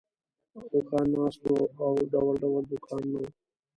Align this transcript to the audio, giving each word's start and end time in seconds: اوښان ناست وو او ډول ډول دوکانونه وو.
اوښان 0.75 1.07
ناست 1.13 1.41
وو 1.49 1.63
او 1.83 1.91
ډول 2.13 2.35
ډول 2.43 2.63
دوکانونه 2.71 3.17
وو. 3.21 3.27